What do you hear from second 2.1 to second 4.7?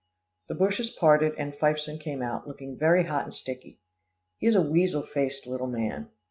out, looking very hot and sticky. He is a